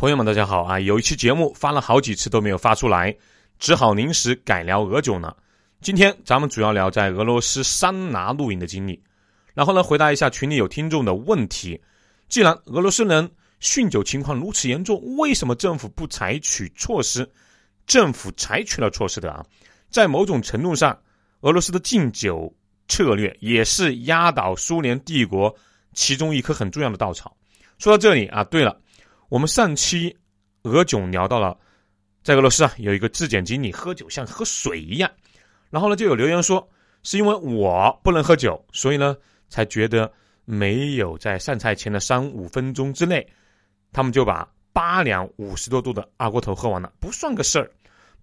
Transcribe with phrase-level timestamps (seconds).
[0.00, 0.80] 朋友们，大家好啊！
[0.80, 3.14] 有一期节目发了好几次都没有发出来，
[3.58, 5.36] 只好临时改聊俄酒呢。
[5.82, 8.98] 今天咱们主要聊在俄罗斯桑拿露营的经历，
[9.52, 11.78] 然后呢回答一下群里有听众的问题。
[12.30, 17.30] 既然俄罗斯人酗酒情况如此严重，为什么政府不采取措施？
[17.86, 19.44] 政府采取了措施的啊，
[19.90, 20.98] 在某种程度上，
[21.40, 22.50] 俄罗斯的禁酒
[22.88, 25.54] 策略也是压倒苏联帝国
[25.92, 27.36] 其中一棵很重要的稻草。
[27.76, 28.74] 说到这里啊，对了。
[29.30, 30.14] 我们上期
[30.64, 31.56] 俄囧聊到了，
[32.24, 35.08] 在俄罗斯啊有一个质检经理喝酒像喝水一样，
[35.70, 36.68] 然后呢就有留言说
[37.04, 39.16] 是因为我不能喝酒，所以呢
[39.48, 40.12] 才觉得
[40.44, 43.24] 没有在上菜前的三五分钟之内，
[43.92, 47.70] 他们就把八两五十多度的二锅头喝完了，不算个事儿。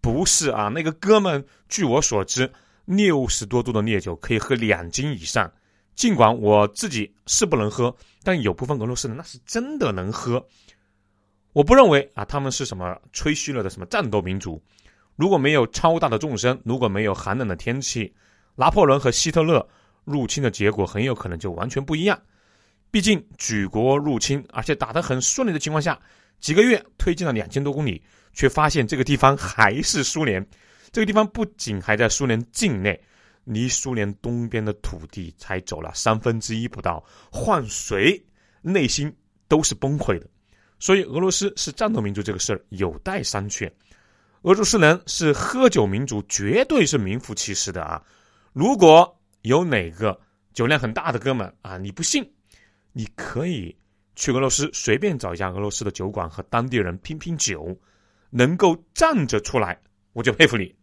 [0.01, 2.51] 不是啊，那个哥们据我所知，
[2.83, 5.49] 六十多度的烈酒可以喝两斤以上。
[5.95, 10.45] 尽管我自己是不能喝，但有部分俄罗斯人那是真的能喝。
[11.57, 14.61] 我不认为啊，他们是什么吹嘘了的什么战斗民族。
[15.15, 18.13] 如果没有超大的众生，如果没有寒冷的天气，
[18.55, 19.67] 拿破仑和希特勒
[20.05, 22.21] 入侵的结果很有可能就完全不一样。
[22.91, 25.99] 毕竟举国入侵，而且打得很顺利的情况下，
[26.39, 27.99] 几个月推进了两千多公里，
[28.33, 30.45] 却发现这个地方还是苏联。
[30.91, 33.01] 这个地方不仅还在苏联境内，
[33.45, 38.23] 离苏联东边的土地才走了三分之一不到，换谁
[38.61, 39.11] 内心
[39.47, 40.27] 都是崩溃的。
[40.79, 43.71] 所以，俄罗斯是战斗民族这个事儿有待商榷。
[44.43, 48.01] 俄罗斯人是喝酒民族，绝对是名副其实的啊！
[48.53, 50.17] 如果有哪个
[50.53, 52.23] 酒量很大的哥们啊，你不信，
[52.93, 53.75] 你可以
[54.15, 57.75] 去俄罗斯随便找一家俄罗斯的酒馆和当地人拼拼酒，
[58.29, 59.81] 能够站着出来，
[60.13, 60.73] 我就佩服你。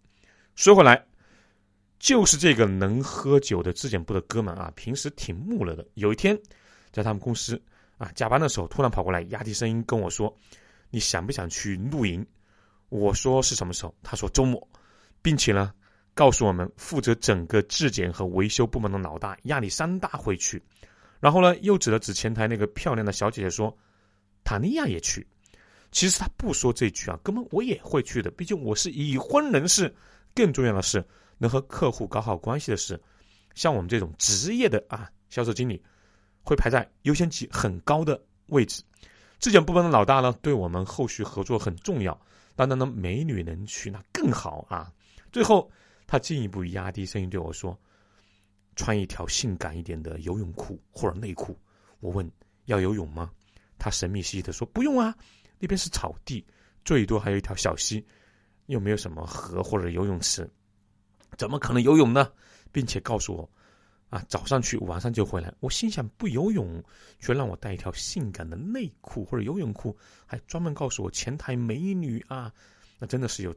[0.57, 1.07] 说回来，
[2.01, 5.87] 就是这个能喝酒的质检部的哥们啊，平时挺木讷的。
[5.95, 6.37] 有一天，
[6.91, 7.63] 在他们公司。
[7.99, 10.35] 啊，加班的时候突然跑过来，压低声音跟我说
[10.91, 12.27] ：“你想不想去露营？”
[12.91, 14.69] 我说：“是什么时候？”他说：“周末，
[15.23, 15.73] 并且呢，
[16.15, 20.63] 告诉我们负责整个质检和维修部门的老大亚历山大会去。
[21.21, 23.77] 然后呢，又指了指前台那个漂亮的小姐姐说
[24.45, 25.27] ：“塔尼亚也去。”
[25.91, 29.95] 其实他不说这句啊，根本我也会去的，毕竟我是已婚人士。
[30.35, 31.05] 更重要的是，
[31.39, 33.01] 能和客户搞好关系的是，
[33.55, 35.81] 像我们这种职业的啊，销售经理。
[36.45, 38.83] 会排在优先级很高的位置。
[39.41, 42.19] 质检部门的老大呢，对我们后续合作很重要。
[42.55, 44.93] 当然呢，美女能去那更好啊。
[45.33, 45.69] 最后，
[46.07, 47.77] 他进一步压低声音对我说
[48.77, 51.59] ：“穿一条性感一点的游泳裤或者内裤。”
[51.99, 52.31] 我问
[52.67, 53.31] ：“要游泳吗？”
[53.77, 55.15] 他神秘兮兮的说：“不用啊，
[55.59, 56.47] 那边是草地，
[56.85, 58.07] 最多还有一条小溪，
[58.67, 60.49] 又没有什么河或者游泳池，
[61.37, 62.31] 怎么可能游泳呢？”
[62.71, 63.51] 并且告诉我。
[64.15, 65.53] 啊，早上去，晚上就回来。
[65.59, 66.81] 我心想，不游泳，
[67.19, 72.53] 却让我带一条性感的内裤或者游泳裤，还专门告诉我前台美女啊，
[73.01, 73.53] 那真的是有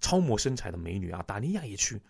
[0.00, 1.20] 超模身材的美女啊。
[1.26, 2.00] 达尼亚也去，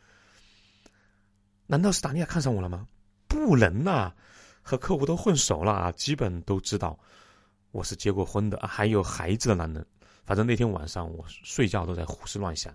[1.66, 2.86] 难道是达尼亚看上我了吗？
[3.26, 4.12] 不能呐，
[4.60, 6.98] 和客户都混熟了啊，基本都知道
[7.70, 9.86] 我是结过婚的，还有孩子的男人。
[10.26, 12.70] 反正那天晚上我睡觉都在胡思乱想，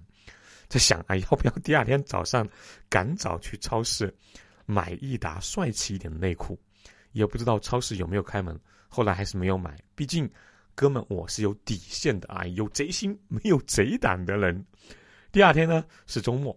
[0.67, 2.49] 在想啊，要不要第二天早上
[2.89, 4.11] 赶早去超市。
[4.65, 6.59] 买一打帅气一点的内裤，
[7.11, 8.59] 也不知道超市有没有开门。
[8.87, 10.29] 后来还是没有买，毕竟
[10.75, 14.65] 哥们我是有底线的啊，有贼心没有贼胆的人。
[15.31, 16.55] 第二天呢是周末，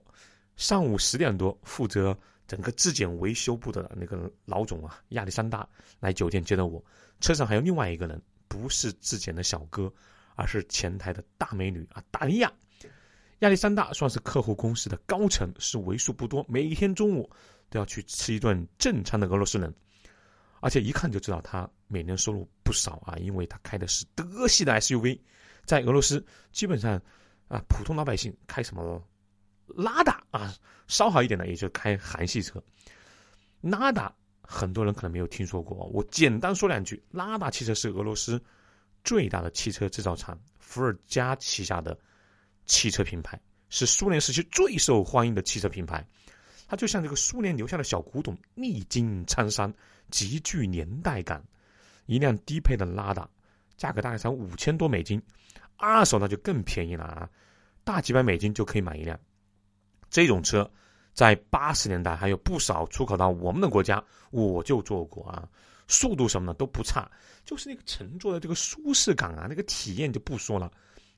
[0.56, 2.16] 上午十点多，负责
[2.46, 5.66] 整个质检维修部的那个老总啊亚历山大
[5.98, 6.84] 来酒店接的我。
[7.20, 9.90] 车上还有另外一个人，不是质检的小哥，
[10.34, 12.52] 而是前台的大美女啊达利亚。
[13.40, 17.30] 亚历山大算是客户公司的高层，是为数不多每一天中午。
[17.68, 19.72] 都要去吃一顿正餐的俄罗斯人，
[20.60, 25.18] 而且一看就知道他每年收入不少啊，因为他开的是德系的 SUV，
[25.64, 27.00] 在俄罗斯基本上
[27.48, 29.02] 啊，普通老百姓开什么
[29.66, 30.54] 拉达啊，
[30.86, 32.62] 稍好一点的也就开韩系车。
[33.60, 38.40] 拉达很多人可能没有听说过，我简单说两句，拉达汽车是俄罗斯
[39.02, 41.98] 最大的汽车制造厂伏尔加旗下的
[42.64, 43.40] 汽车品牌，
[43.70, 46.06] 是苏联时期最受欢迎的汽车品牌。
[46.66, 49.72] 它就像这个苏联留下的小古董，历经沧桑，
[50.10, 51.42] 极具年代感。
[52.06, 53.28] 一辆低配的拉达，
[53.76, 55.20] 价格大概才五千多美金，
[55.76, 57.28] 二手那就更便宜了啊，
[57.82, 59.18] 大几百美金就可以买一辆。
[60.08, 60.70] 这种车
[61.12, 65.48] 在八十年代还有不少出口到我们的国家，我就坐过啊，
[65.88, 67.10] 速度什么的都不差，
[67.44, 70.70] 就是那个乘坐的这个舒适感啊，那个体验就不说了，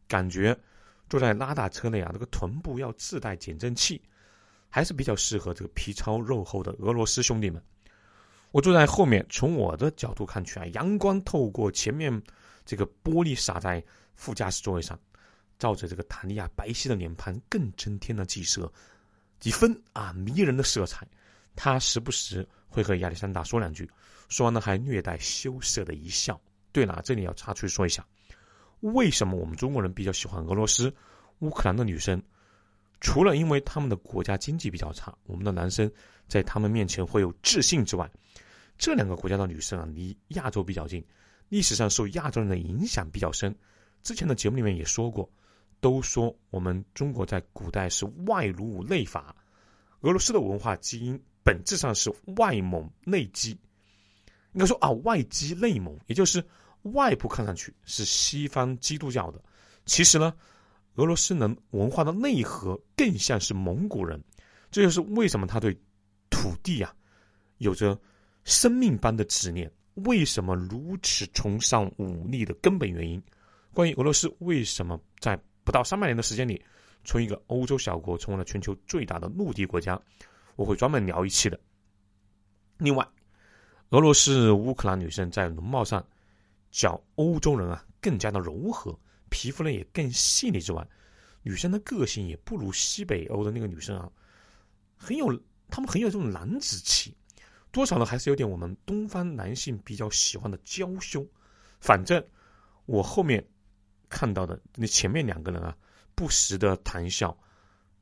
[0.06, 0.58] 感觉
[1.10, 4.00] 坐在拉达车内啊，这个臀部要自带减震器。
[4.68, 7.62] 还是比较适合这个皮糙肉厚的俄罗斯兄弟们。
[8.50, 12.22] 我坐在后面，从我的角度看去啊，阳光透过前面
[12.64, 13.84] 这个玻璃洒在
[14.14, 14.98] 副驾驶座位上，
[15.58, 18.72] 照着这个塔利亚白皙的脸庞，更增添了几色
[19.38, 21.06] 几分啊迷人的色彩。
[21.54, 23.90] 他时不时会和亚历山大说两句，
[24.28, 26.40] 说完了还略带羞涩的一笑。
[26.72, 28.06] 对了，这里要插出去说一下，
[28.80, 30.94] 为什么我们中国人比较喜欢俄罗斯、
[31.40, 32.22] 乌克兰的女生？
[33.00, 35.88] 除了因为他们的国家经济比较差，我们的男生
[36.26, 38.10] 在他们面前会有自信之外，
[38.76, 41.04] 这两个国家的女生啊，离亚洲比较近，
[41.48, 43.54] 历史上受亚洲人的影响比较深。
[44.02, 45.30] 之前的节目里面也说过，
[45.80, 49.34] 都说我们中国在古代是外儒内法，
[50.00, 53.50] 俄罗斯的文化基因本质上是外蒙内基，
[54.54, 56.44] 应该说啊外基内蒙，也就是
[56.82, 59.40] 外部看上去是西方基督教的，
[59.86, 60.34] 其实呢。
[60.98, 64.20] 俄罗斯人文化的内核更像是蒙古人，
[64.68, 65.72] 这就是为什么他对
[66.28, 66.92] 土地啊
[67.58, 67.96] 有着
[68.42, 73.22] 生命般的执念，为什么如此崇尚武力的根本原因。
[73.72, 76.60] 关于俄罗斯为什么在不到三百年的时间里，
[77.04, 80.00] 从一个欧洲小国成为了全球最大的陆地国家，
[80.56, 81.60] 我会专门聊一期的。
[82.76, 83.06] 另外，
[83.90, 86.04] 俄罗斯乌克兰女生在容貌上
[86.72, 88.98] 较欧洲人啊更加的柔和。
[89.30, 90.86] 皮肤呢也更细腻之外，
[91.42, 94.10] 女生的个性也不如西北欧的那个女生啊，
[94.96, 95.32] 很有
[95.68, 97.16] 她们很有这种男子气，
[97.70, 101.26] 多少呢还是有点我们东方男性比较喜欢的娇羞。
[101.80, 102.24] 反正
[102.86, 103.46] 我后面
[104.08, 105.76] 看到的那前面两个人啊，
[106.14, 107.36] 不时的谈笑，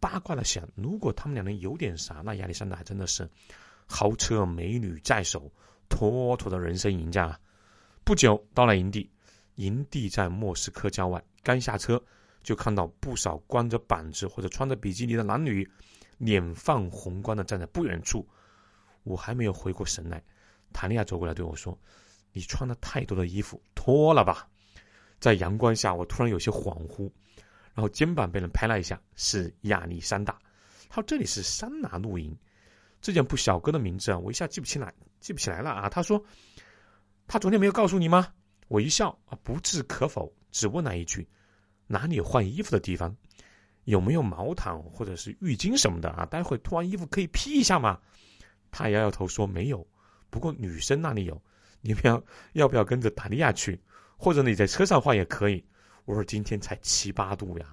[0.00, 3.28] 八卦的想，如果他们两人有点啥，那亚历山大还真的是
[3.86, 5.52] 豪车美女在手，
[5.88, 7.38] 妥妥的人生赢家。
[8.04, 9.10] 不久到了营地。
[9.56, 12.02] 营地在莫斯科郊外，刚下车
[12.42, 15.68] 就看到不少光着膀子或者穿着比基尼的男女，
[16.18, 18.26] 脸泛红光的站在不远处。
[19.02, 20.22] 我还没有回过神来，
[20.72, 21.78] 塔利亚走过来对我说
[22.32, 24.48] ：“你穿了太多的衣服，脱了吧。”
[25.18, 27.10] 在阳光下，我突然有些恍惚，
[27.74, 30.38] 然后肩膀被人拍了一下，是亚历山大。
[30.88, 32.36] 他说：“这里是桑拿露营，
[33.00, 36.22] 这件不小哥的名字啊，我一下记不起来，记不起来了啊。”他说
[37.26, 38.28] ：“他昨天没有告诉你吗？”
[38.68, 41.28] 我一笑啊，不置可否，只问了一句
[41.86, 43.16] ：“哪里有换衣服的地方？
[43.84, 46.26] 有没有毛毯或者是浴巾什么的啊？
[46.26, 48.00] 待会脱完衣服可以披一下吗？”
[48.72, 49.86] 他摇摇头说：“没有。
[50.30, 51.40] 不过女生那里有，
[51.80, 52.22] 你们要
[52.54, 53.80] 要不要跟着达利亚去？
[54.16, 55.64] 或者你在车上换也可以。”
[56.04, 57.66] 我说：“今天才七八度呀，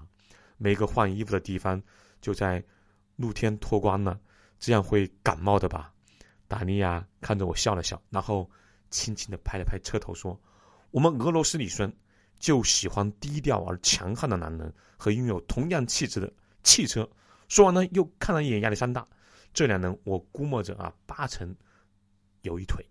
[0.57, 1.81] 没个换衣服的地方，
[2.21, 2.63] 就在
[3.15, 4.19] 露天脱光了，
[4.59, 5.91] 这样会感冒的吧？”
[6.47, 8.47] 达利亚看着我笑了笑，然后
[8.91, 10.39] 轻轻的拍了拍车头说。
[10.93, 11.91] 我们俄罗斯女生
[12.39, 16.31] 就喜欢低调而强悍的男人和拥有同样气质的
[16.61, 17.09] 汽车。
[17.49, 19.03] 说完呢，又看了一眼亚历山大，
[19.55, 21.53] 这两人我估摸着啊，八成
[22.43, 22.85] 有一腿。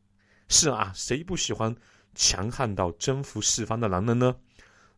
[0.48, 1.72] 是啊，谁不喜欢
[2.12, 4.34] 强悍到征服四方的男人呢？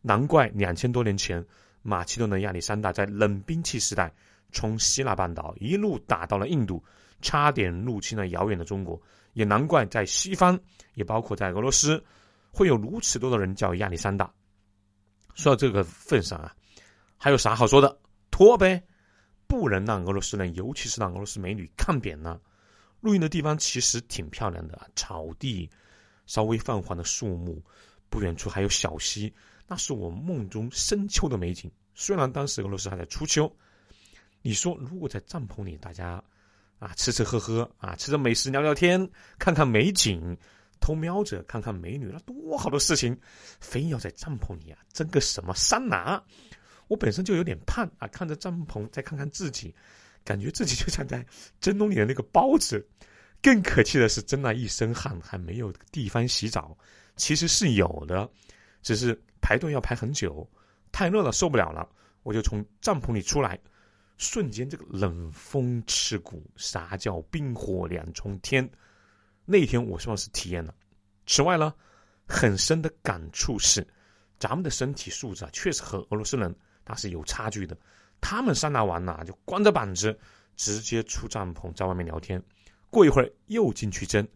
[0.01, 1.45] 难怪两千多年前
[1.83, 4.11] 马其顿的亚历山大在冷兵器时代
[4.51, 6.83] 从希腊半岛一路打到了印度，
[7.21, 8.99] 差点入侵了遥远的中国。
[9.33, 10.59] 也难怪在西方，
[10.95, 12.03] 也包括在俄罗斯。
[12.55, 14.33] 会有如此多的人叫亚历山大。
[15.33, 16.55] 说到这个份上啊，
[17.17, 17.99] 还有啥好说的？
[18.31, 18.81] 脱呗，
[19.45, 22.41] 不能让俄罗斯人，尤其是让俄罗斯美女看扁了。
[23.01, 25.69] 露营的地方其实挺漂亮的，草地，
[26.27, 27.61] 稍微泛黄的树木，
[28.09, 29.33] 不远处还有小溪，
[29.67, 31.69] 那是我梦中深秋的美景。
[31.93, 33.53] 虽然当时俄罗斯还在初秋，
[34.41, 36.23] 你说如果在帐篷里，大家
[36.79, 40.37] 啊吃吃喝喝啊，吃着美食聊聊天，看看美景。
[40.79, 43.17] 偷瞄着看看美女，那多好的事情，
[43.59, 46.23] 非要在帐篷里啊蒸个什么桑拿？
[46.87, 49.73] 我本身就有点胖啊，看着帐篷，再看看自己，
[50.23, 51.25] 感觉自己就像在
[51.59, 52.87] 蒸笼里的那个包子。
[53.41, 56.77] 更可气的是，蒸了一身汗还没有地方洗澡。
[57.15, 58.29] 其实是有的，
[58.81, 60.47] 只是排队要排很久，
[60.91, 61.87] 太热了受不了了，
[62.23, 63.59] 我就从帐篷里出来，
[64.17, 68.67] 瞬间这个冷风刺骨，啥叫冰火两重天？
[69.45, 70.73] 那天我算是体验了。
[71.27, 71.73] 此外呢，
[72.27, 73.87] 很深的感触是，
[74.39, 76.53] 咱们的身体素质啊，确实和俄罗斯人
[76.85, 77.77] 那是有差距的。
[78.21, 80.17] 他们桑拿完了就光着膀子，
[80.55, 82.41] 直接出帐篷在外面聊天，
[82.89, 84.27] 过一会儿又进去蒸。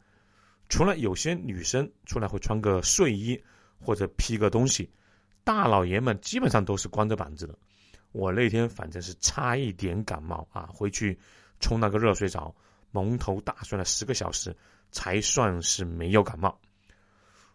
[0.68, 3.42] 除了有些女生出来会穿个睡衣
[3.80, 4.92] 或者披个东西，
[5.44, 7.58] 大老爷们基本上都是光着膀子的。
[8.12, 11.20] 我那天反正是差一点感冒啊，回去
[11.60, 12.56] 冲那个热水澡，
[12.92, 14.56] 蒙头大睡了十个小时。
[14.92, 16.60] 才算是没有感冒。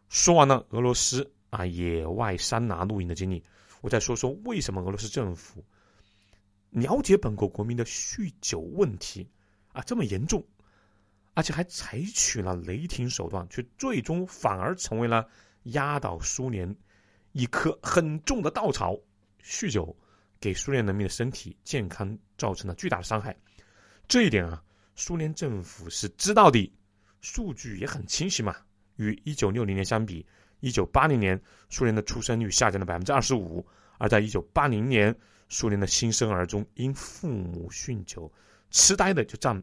[0.09, 3.43] 说完了俄罗斯啊野外桑拿露营的经历，
[3.81, 5.65] 我再说说为什么俄罗斯政府
[6.71, 9.29] 了解本国国民的酗酒问题
[9.73, 10.45] 啊这么严重，
[11.35, 15.29] 而且还采取了雷霆手段，却最终反而成为了
[15.65, 16.73] 压倒苏联
[17.33, 18.97] 一棵很重的稻草。
[19.43, 19.95] 酗酒
[20.41, 23.37] 给苏联人民的身体健康造成了巨大的伤害，
[24.09, 24.63] 这一点啊，
[24.95, 26.73] 苏联政府是知道的，
[27.25, 28.55] 数据也很清晰嘛。
[28.97, 30.25] 与一九六零年相比，
[30.61, 31.41] 一九八零年
[31.71, 33.67] 苏联的出生率下降了百分之二十五，
[33.99, 35.13] 而在一九八零年，
[35.49, 38.31] 苏联的新生儿中因父母酗酒
[38.71, 39.61] 痴呆的就占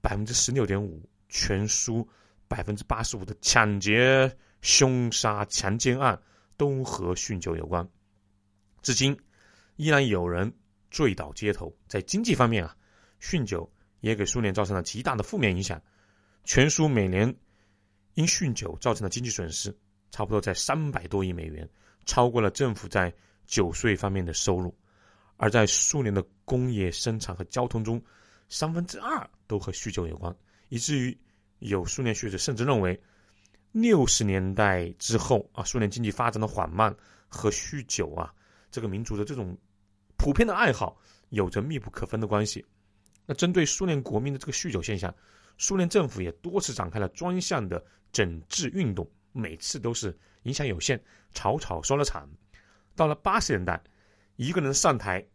[0.00, 2.08] 百分之十六点五，全苏
[2.48, 6.18] 百分之八十五的抢劫、凶杀、强奸案
[6.56, 7.86] 都和酗酒有关。
[8.82, 9.16] 至今，
[9.76, 10.52] 依然有人
[10.90, 11.72] 醉倒街头。
[11.86, 12.74] 在经济方面啊，
[13.20, 15.80] 酗酒也给苏联造成了极大的负面影响。
[16.46, 17.34] 全苏每年
[18.14, 19.76] 因酗酒造成的经济损失，
[20.12, 21.68] 差不多在三百多亿美元，
[22.06, 23.12] 超过了政府在
[23.46, 24.74] 酒税方面的收入。
[25.36, 28.00] 而在苏联的工业生产和交通中，
[28.48, 30.34] 三分之二都和酗酒有关，
[30.68, 31.18] 以至于
[31.58, 32.98] 有苏联学者甚至认为，
[33.72, 36.96] 六十年代之后啊，苏联经济发展的缓慢
[37.28, 38.32] 和酗酒啊。
[38.70, 39.54] 这个民族的这种
[40.16, 40.96] 普遍的爱好
[41.30, 42.64] 有着密不可分的关系。
[43.26, 45.14] 那针对苏联国民的这个酗酒现象，
[45.58, 52.28] 苏联政府也多次展开了专项的整治运动，每次都是影响有限，草草收了场。
[52.94, 53.82] 到了八十年代，
[54.36, 55.26] 一个人上台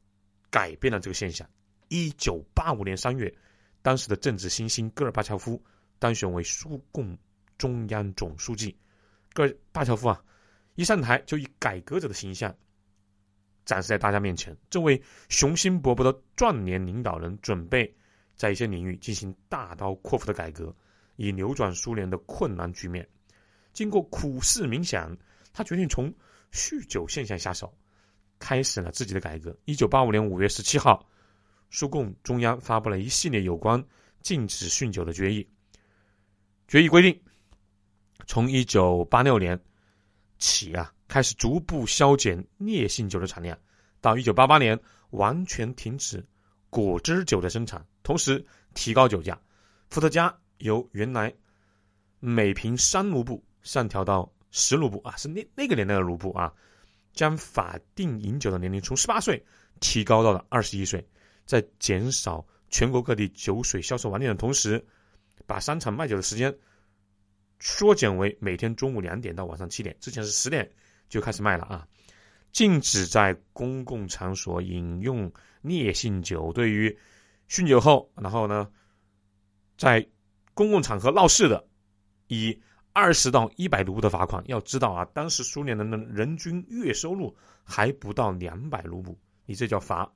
[0.49, 1.47] 改变了这个现象。
[1.89, 3.33] 一九八五年三月，
[3.81, 5.61] 当时的政治新星戈尔巴乔夫
[5.99, 7.17] 当选为苏共
[7.57, 8.77] 中央总书记。
[9.33, 10.23] 戈尔巴乔夫啊，
[10.75, 12.55] 一上台就以改革者的形象。
[13.63, 17.93] 展示在大家面前，这位雄心勃勃的壮年领导人准备
[18.41, 20.75] 在一些领域进行大刀阔斧的改革，
[21.15, 23.07] 以扭转苏联的困难局面。
[23.71, 25.15] 经过苦思冥想，
[25.53, 26.11] 他决定从
[26.51, 27.71] 酗酒现象下手，
[28.39, 29.55] 开始了自己的改革。
[29.65, 31.07] 一九八五年五月十七号，
[31.69, 33.85] 苏共中央发布了一系列有关
[34.23, 35.47] 禁止酗酒的决议。
[36.67, 37.21] 决议规定，
[38.25, 39.63] 从一九八六年
[40.39, 40.91] 起啊。
[41.07, 43.59] 开始逐步削减烈性酒的产量，
[43.99, 44.79] 到一九八八年
[45.09, 46.25] 完全停止
[46.69, 49.39] 果汁酒的生产，同时提高酒价。
[49.89, 51.33] 伏特加由原来
[52.19, 56.53] 每瓶三卢布上调到十卢布啊，是那那个年代的卢布啊。
[57.13, 59.43] 将法定饮酒的年龄从十八岁
[59.79, 61.05] 提高到了二十一岁，
[61.45, 64.85] 在减少全国各地酒水销售网点的同时，
[65.45, 66.57] 把商场卖酒的时间
[67.59, 70.71] 缩减为每天中午两点到晚上七点，之前是十点。
[71.09, 71.85] 就开始卖了啊！
[72.53, 75.29] 禁止在公共场所饮用
[75.61, 76.53] 烈性酒。
[76.53, 76.97] 对于
[77.51, 78.71] 酗酒后，然后呢，
[79.77, 80.07] 在
[80.53, 81.67] 公共场合闹事的，
[82.27, 82.57] 以
[82.93, 84.41] 二十到一百卢布的罚款。
[84.47, 90.09] 要知道啊，当时苏联人的人均月收入还不到两百卢布，你这叫罚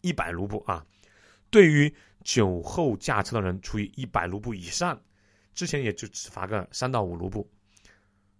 [0.00, 0.84] 一百卢布啊！
[1.50, 5.00] 对于酒后驾车的人，处以一百卢布以上，
[5.54, 7.48] 之前也就只罚个三到五卢布。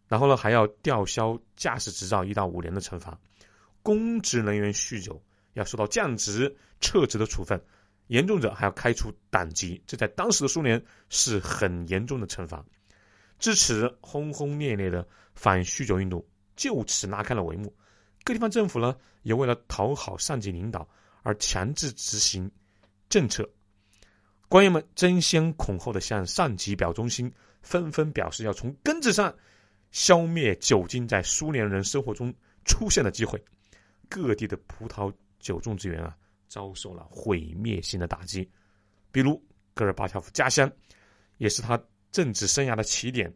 [0.08, 3.16] 然后呢，还要吊销驾驶执照一到五年的惩罚，
[3.84, 5.22] 公职人员酗酒
[5.52, 7.64] 要受到降职、撤职的处分，
[8.12, 9.82] 严重者还要开除党籍。
[9.86, 12.64] 这在当时的苏联是很严重的惩罚。
[13.38, 17.74] 至此，轰轰烈烈的反酗酒运动就此拉开了帷幕。
[18.22, 20.86] 各地方政府呢，也为了讨好上级领导
[21.22, 22.50] 而强制执行
[23.08, 23.48] 政策，
[24.48, 29.34] 官员们争先恐后的向上级表忠心，纷纷表示要从根子上。
[29.90, 32.32] 消灭酒精在苏联人生活中
[32.64, 33.38] 出现的机会，
[34.08, 36.16] 各地的葡萄酒种植园啊
[36.52, 38.46] 遭受了毁灭性的打击。
[39.10, 39.42] 比如
[39.72, 40.70] 戈尔巴乔夫家乡，
[41.38, 43.32] 也是他政治生涯的起点，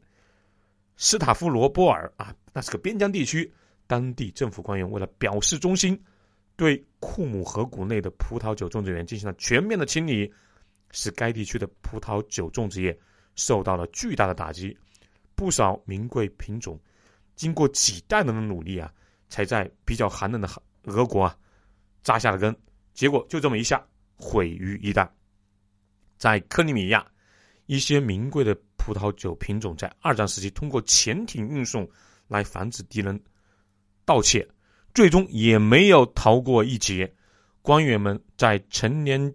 [0.98, 3.50] 斯塔夫罗波尔啊，那是个边疆地区，
[3.86, 5.98] 当地政府官员为了表示忠心，
[6.56, 10.30] 对库姆河谷内的葡萄酒种植园进行了全面的清理，
[10.90, 12.94] 使该地区的葡萄酒种植业
[13.34, 14.76] 受到了巨大的打击。
[15.34, 16.78] 不少名贵品种，
[17.34, 18.92] 经过几代人的努力啊，
[19.30, 20.46] 才在比较寒冷的
[20.84, 21.34] 俄国啊
[22.02, 22.54] 扎下了根。
[22.96, 23.86] 结果就这么一下
[24.16, 25.08] 毁于一旦。
[26.16, 27.06] 在克里米亚，
[27.66, 31.88] 一些名贵的葡萄酒品种在二战时期通过潜艇运送
[32.26, 33.22] 来防止敌人
[34.04, 34.44] 盗窃，
[34.92, 37.14] 最终也没有逃过一劫。
[37.62, 39.32] 官员们在陈年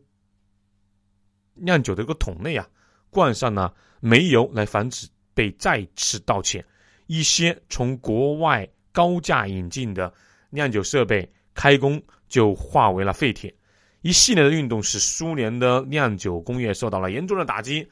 [1.54, 2.68] 酿酒的一个桶内啊，
[3.10, 5.08] 灌上了煤油来防止。
[5.34, 6.64] 被再次盗窃，
[7.08, 10.14] 一些从国外高价引进的
[10.50, 12.00] 酿酒设备开工
[12.32, 13.54] 就化为了废铁。
[14.02, 17.88] 一系列的运动使苏联的酿酒工业受到了严重的打击。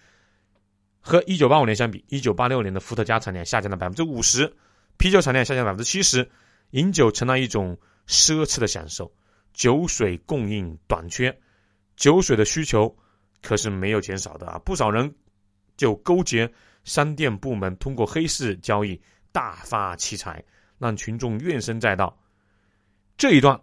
[1.01, 4.51] 和一九八五年相比，一九八六年的伏特加产量下降了百分之五十，
[4.97, 6.27] 啤酒产量下降百分之七十。
[6.71, 7.77] 饮酒成了一种
[8.07, 9.11] 奢侈的享受，
[9.53, 11.37] 酒水供应短缺，
[11.95, 12.95] 酒水的需求
[13.41, 14.59] 可是没有减少的啊！
[14.59, 15.13] 不少人
[15.77, 16.51] 就勾结。
[16.85, 18.99] 商店部门通过黑市交易
[19.31, 20.43] 大发其财，
[20.77, 22.17] 让群众怨声载道。
[23.17, 23.59] 这一段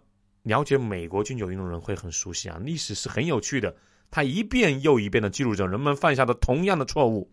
[0.47, 3.75] 了解美国军酒运动的人会很熟悉啊，历史是很有趣的，
[4.09, 7.29] 他一遍又一遍的记录着人们犯下的同样的错误。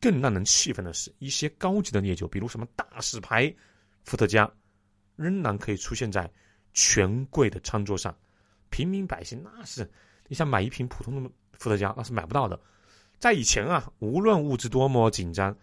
[0.00, 3.54] 更让人气愤的是，一些高级的烈酒，比如什么大使牌、
[4.04, 4.50] 伏特加，
[5.14, 6.30] 仍然可以出现在
[6.72, 8.16] 权贵的餐桌上，
[8.70, 9.86] 平民百姓那是
[10.26, 12.58] 你想买一瓶普通的伏特加，那是买不到的。
[13.18, 15.54] 在以前啊，无论物质多么紧张，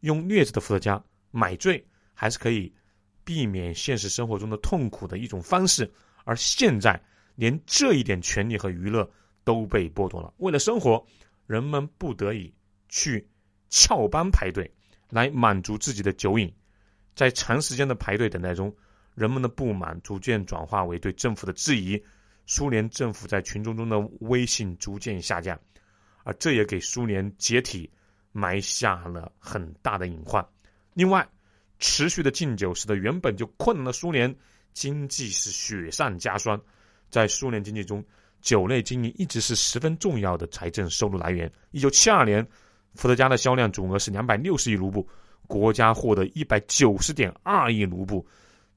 [0.00, 1.00] 用劣质的伏特加
[1.30, 2.74] 买醉还是可以
[3.22, 5.88] 避免现实生活中的痛苦的一种方式。
[6.24, 7.00] 而现在，
[7.36, 9.08] 连这一点权利和娱乐
[9.44, 10.32] 都被剥夺了。
[10.38, 11.06] 为了生活，
[11.46, 12.52] 人们不得已
[12.88, 13.28] 去
[13.70, 14.70] 翘班排队
[15.10, 16.52] 来满足自己的酒瘾。
[17.14, 18.74] 在长时间的排队等待中，
[19.14, 22.02] 人们的不满逐渐转化为对政府的质疑。
[22.46, 25.58] 苏联政府在群众中的威信逐渐下降。
[26.24, 27.90] 而这也给苏联解体
[28.32, 30.44] 埋下了很大的隐患。
[30.94, 31.28] 另外，
[31.78, 34.34] 持续的禁酒使得原本就困难的苏联
[34.74, 36.60] 经济是雪上加霜。
[37.08, 38.04] 在苏联经济中，
[38.42, 41.50] 酒类经营一直是十分重要的财政收入来源。
[41.70, 42.46] 一九七二年，
[42.94, 45.08] 伏特加的销量总额是两百六十亿卢布，
[45.46, 48.26] 国家获得一百九十点二亿卢布。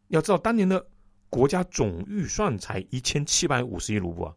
[0.08, 0.88] 要知道，当年的
[1.30, 4.34] 国家总预算才一千七百五十亿卢布啊！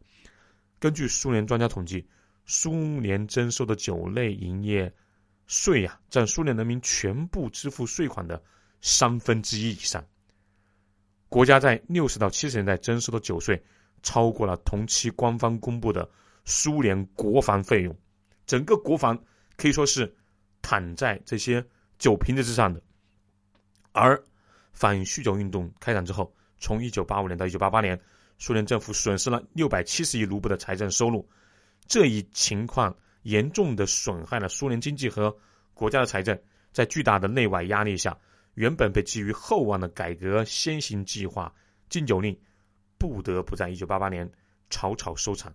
[0.81, 2.05] 根据苏联专家统计。
[2.47, 4.93] 苏联征收的酒类营业
[5.47, 8.43] 税呀，占苏联人民全部支付税款的
[8.81, 10.05] 三分之一以上。
[11.31, 13.63] 国家在六十到七十年代征收的酒税，
[14.03, 16.07] 超过了同期官方公布的
[16.45, 17.97] 苏联国防费用。
[18.47, 19.17] 整个国防
[19.57, 20.13] 可以说是
[20.61, 21.65] 躺在这些
[22.01, 22.83] 酒瓶子之上的。
[23.93, 24.21] 而
[24.73, 27.99] 反酗酒运动开展之后，从一九八五年到一九八八年，
[28.39, 31.27] 苏联政府损失了六百七十亿卢布的财政收入。
[31.87, 35.33] 这一情况严重的损害了苏联经济和
[35.75, 36.37] 国家的财政，
[36.73, 38.19] 在巨大的内外压力下，
[38.55, 41.55] 原本被寄予厚望的改革先行计划
[41.89, 42.39] 禁酒令，
[42.99, 44.31] 不得不在一九八八年
[44.71, 45.55] 草草收场。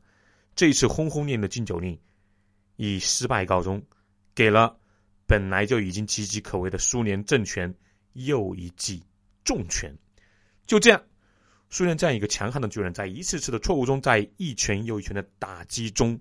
[0.55, 1.99] 这一次轰轰烈烈的禁酒令
[2.75, 3.83] 以失败告终，
[4.33, 4.77] 给了
[5.25, 7.73] 本来就已经岌岌可危的苏联政权
[8.13, 9.03] 又一记
[9.43, 9.93] 重拳。
[10.65, 11.01] 就这样。
[11.71, 16.17] 苏联这样一个强悍的巨人，在一次次的错误中，在一拳又一拳的打击中，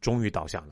[0.00, 0.68] 终于倒下了。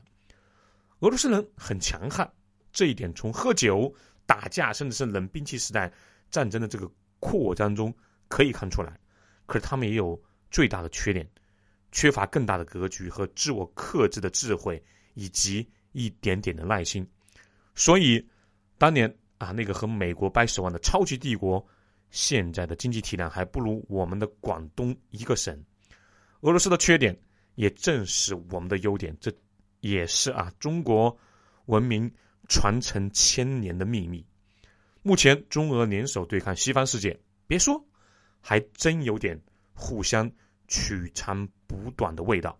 [0.99, 2.31] 俄罗斯人很强悍，
[2.71, 3.93] 这一点从喝酒、
[4.25, 5.91] 打架，甚至是冷兵器时代
[6.29, 7.93] 战争的这个扩张中
[8.27, 8.99] 可以看出来。
[9.45, 11.27] 可是他们也有最大的缺点，
[11.91, 14.83] 缺乏更大的格局和自我克制的智慧，
[15.13, 17.07] 以及一点点的耐心。
[17.75, 18.25] 所以，
[18.77, 21.65] 当年啊，那个和美国掰手腕的超级帝国。
[22.15, 25.65] 现在的经济体量还不如我们的广东一个省。
[26.41, 27.19] 俄罗斯的缺点
[27.55, 29.33] 也正是我们的优点，这
[29.79, 31.17] 也是啊中国
[31.65, 32.13] 文明
[32.47, 34.25] 传承千年的秘密。
[35.01, 37.83] 目前中俄联手对抗西方世界，别说，
[38.39, 39.39] 还真有点
[39.73, 40.31] 互相
[40.67, 42.57] 取长补短的味道。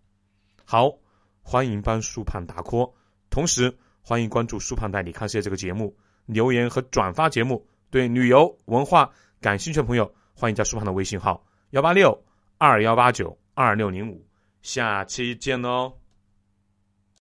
[0.66, 0.92] 好，
[1.42, 2.94] 欢迎帮苏胖打 call，
[3.30, 9.10] 同时欢迎关注苏胖带你看世界这个节目，留言和转发节目，对旅游文化。
[9.40, 12.24] 感兴趣的朋友，欢迎加苏胖的微信号：幺八六
[12.58, 14.26] 二幺八九二六零五，
[14.62, 16.03] 下期见喽。